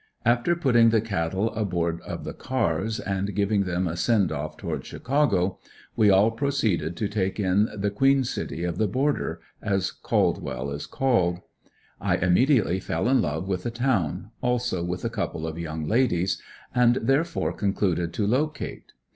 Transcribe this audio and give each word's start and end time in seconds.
After 0.25 0.55
putting 0.55 0.89
the 0.89 0.99
cattle 0.99 1.53
aboard 1.53 2.01
of 2.01 2.23
the 2.23 2.33
cars, 2.33 2.99
and 2.99 3.35
giving 3.35 3.65
them 3.65 3.87
a 3.87 3.95
send 3.95 4.31
off 4.31 4.57
towards 4.57 4.87
Chicago, 4.87 5.59
we 5.95 6.09
all 6.09 6.31
proceeded 6.31 6.97
to 6.97 7.07
take 7.07 7.39
in 7.39 7.69
the 7.77 7.91
"Queen 7.91 8.23
City 8.23 8.63
of 8.63 8.79
the 8.79 8.87
Border," 8.87 9.39
as 9.61 9.91
Caldwell 9.91 10.71
is 10.71 10.87
called. 10.87 11.41
I 11.99 12.17
immediately 12.17 12.79
fell 12.79 13.07
in 13.07 13.21
love 13.21 13.47
with 13.47 13.61
the 13.61 13.69
town, 13.69 14.31
also 14.41 14.83
with 14.83 15.05
a 15.05 15.09
couple 15.11 15.45
of 15.45 15.59
young 15.59 15.87
ladies, 15.87 16.41
and 16.73 16.95
therefore 16.95 17.53
concluded 17.53 18.11
to 18.13 18.25
locate. 18.25 18.93